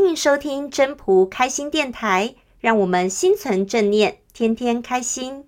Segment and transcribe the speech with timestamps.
[0.00, 5.44] 欢迎收听真朴开心电台，让我们心存正念，天天开心。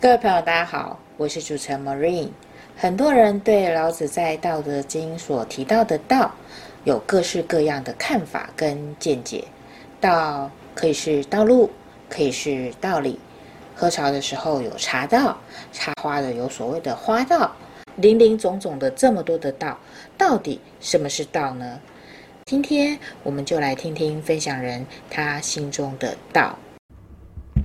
[0.00, 2.30] 各位朋友，大家好，我是主持人 Marine。
[2.76, 6.34] 很多人对老子在《道德经》所提到的“道”
[6.82, 9.44] 有各式各样的看法跟见解。
[10.00, 11.70] 道可以是道路，
[12.08, 13.20] 可以是道理。
[13.76, 15.38] 喝茶的时候有茶道，
[15.72, 17.54] 插花的有所谓的花道，
[17.96, 19.78] 林林总总的这么多的道，
[20.16, 21.80] 到底什么是道呢？
[22.46, 26.58] 今天我们就来听听分享人他心中的道。《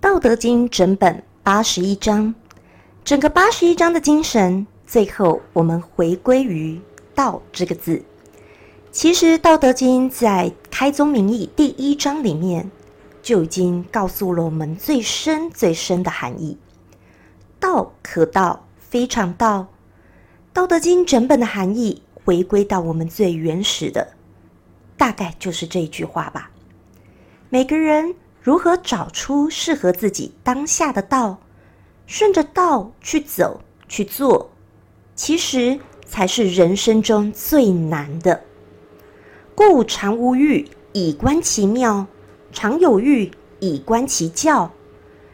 [0.00, 2.34] 道德经》整本八十一章，
[3.04, 6.80] 整个八十一章的精神，最后我们回归于
[7.14, 8.02] “道”这个字。
[8.92, 12.70] 其实，《道德经》在开宗明义第一章里面
[13.22, 16.58] 就已经告诉了我们最深最深的含义
[17.58, 19.66] ：“道可道，非常道。”
[20.54, 24.06] 《道德经》整本的含义回归到我们最原始的，
[24.98, 26.50] 大概就是这一句话吧。
[27.48, 28.14] 每个人。
[28.44, 31.38] 如何找出适合自己当下的道，
[32.08, 34.50] 顺着道去走去做，
[35.14, 38.42] 其实才是人生中最难的。
[39.54, 42.06] 故常无欲，以观其妙；
[42.52, 44.70] 常有欲，以观其教。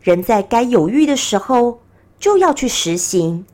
[0.00, 1.80] 人在该有欲的时候，
[2.18, 3.44] 就要去实行，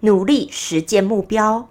[0.00, 1.66] 努力实践目标；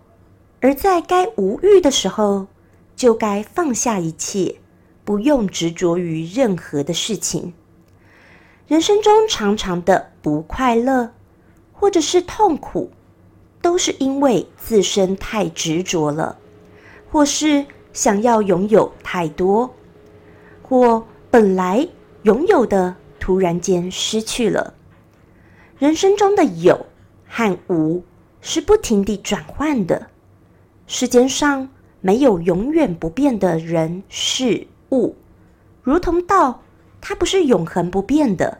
[0.59, 2.48] 而在该无欲的时候，
[2.95, 4.55] 就该放下一切。
[5.03, 7.53] 不用执着于任何的事情。
[8.67, 11.11] 人生中常常的不快乐，
[11.73, 12.92] 或者是痛苦，
[13.61, 16.38] 都是因为自身太执着了，
[17.11, 19.73] 或是想要拥有太多，
[20.61, 21.88] 或本来
[22.23, 24.73] 拥有的突然间失去了。
[25.78, 26.86] 人生中的有
[27.27, 28.04] 和无
[28.42, 30.08] 是不停地转换的。
[30.88, 31.70] 世间上
[32.02, 34.67] 没有永远不变的人事。
[34.92, 35.16] 物，
[35.83, 36.61] 如同道，
[36.99, 38.58] 它不是永恒不变的。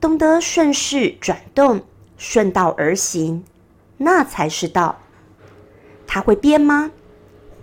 [0.00, 1.82] 懂得顺势转动，
[2.16, 3.44] 顺道而行，
[3.96, 4.96] 那才是道。
[6.06, 6.92] 它会变吗？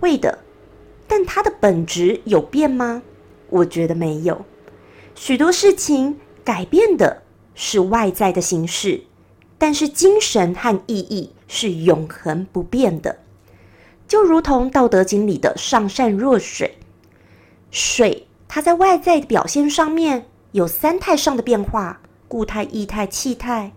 [0.01, 0.37] 会的，
[1.07, 3.01] 但它的本质有变吗？
[3.49, 4.45] 我觉得没有。
[5.15, 7.23] 许多事情改变的
[7.55, 9.01] 是外在的形式，
[9.57, 13.17] 但是精神和意义是永恒不变的。
[14.07, 16.77] 就如同《道德经》里的“上善若水”。
[17.71, 23.73] 水，它在外在的表现上面有三态上的变化：固态、液态、气态。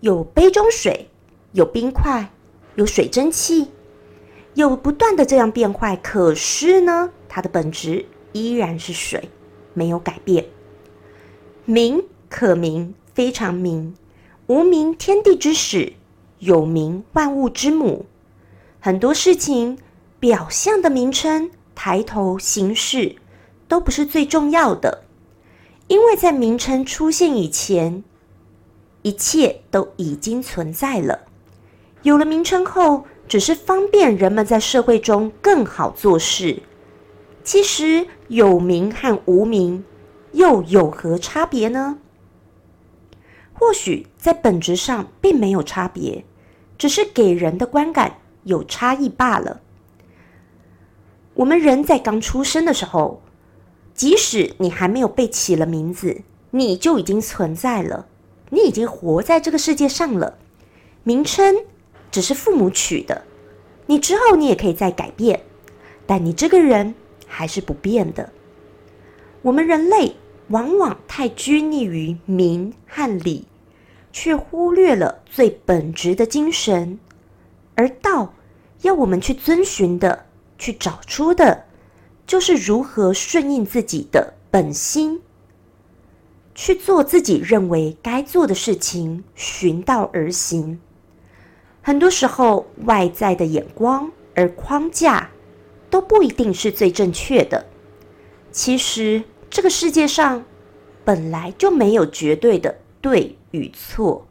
[0.00, 1.08] 有杯中水，
[1.52, 2.30] 有冰块，
[2.74, 3.68] 有水蒸气，
[4.54, 5.94] 有不断的这样变化。
[5.96, 9.28] 可是呢，它的本质依然是水，
[9.74, 10.46] 没有改变。
[11.64, 13.94] 名可名，非常名；
[14.46, 15.94] 无名，天地之始；
[16.38, 18.06] 有名，万物之母。
[18.80, 19.78] 很多事情
[20.18, 21.50] 表象的名称。
[21.72, 23.16] 抬头形式
[23.66, 25.04] 都不是最重要的，
[25.86, 28.04] 因为在名称出现以前，
[29.00, 31.20] 一切都已经存在了。
[32.02, 36.64] 有了名称后，只是方便人们在社会中更好做事。
[37.44, 39.84] 其实有名和无名
[40.32, 41.98] 又有何差别呢？
[43.52, 46.24] 或许在本质上并没有差别，
[46.76, 49.60] 只是给人的观感有差异罢了。
[51.34, 53.22] 我们人在刚出生的时候，
[53.94, 58.08] 即使你还没有被起了名字，你就已经存在了，
[58.48, 60.36] 你已经活在这个世界上了。
[61.04, 61.54] 名称
[62.10, 63.22] 只是父母取的，
[63.86, 65.40] 你之后你也可以再改变，
[66.06, 66.94] 但你这个人
[67.26, 68.30] 还是不变的。
[69.42, 70.16] 我们人类
[70.48, 73.46] 往往太拘泥于名和理，
[74.12, 76.98] 却忽略了最本质的精神，
[77.74, 78.34] 而道
[78.82, 80.26] 要我们去遵循的。
[80.60, 81.64] 去找出的，
[82.26, 85.22] 就是如何顺应自己的本心，
[86.54, 90.78] 去做自己认为该做的事情，循道而行。
[91.82, 95.30] 很多时候，外在的眼光而框架
[95.88, 97.66] 都不一定是最正确的。
[98.52, 100.44] 其实，这个世界上
[101.04, 104.26] 本来就没有绝对的对与错，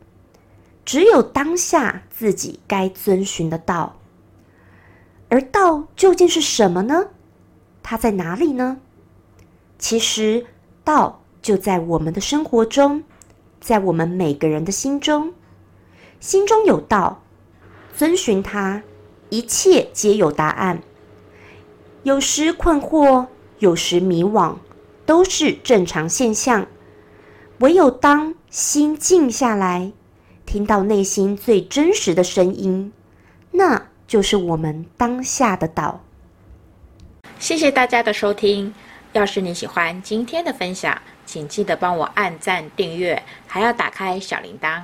[0.86, 3.96] 只有当下自己该遵循的道。
[5.30, 7.08] 而道究竟是什么呢？
[7.82, 8.78] 它在哪里呢？
[9.78, 10.46] 其实，
[10.84, 13.04] 道就在我们的生活中，
[13.60, 15.34] 在我们每个人的心中。
[16.20, 17.24] 心中有道，
[18.00, 18.82] 遵循它，
[19.30, 20.82] 一切皆有答案。
[22.04, 24.56] 有时困惑，有时迷惘，
[25.06, 26.66] 都是正常现象。
[27.58, 29.92] 唯有当心静下来，
[30.46, 32.94] 听到内心最真实的声音，
[33.52, 36.00] 那就是我们当下的岛。
[37.38, 38.74] 谢谢大家的收听。
[39.12, 44.84] 要是你喜欢今天的分享，请记得帮我按赞、订阅，还要打开小铃铛。